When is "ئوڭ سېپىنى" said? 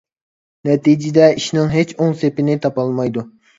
2.01-2.59